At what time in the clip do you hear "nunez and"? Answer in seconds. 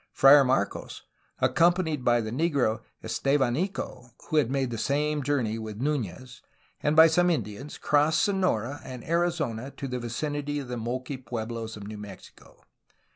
5.79-6.95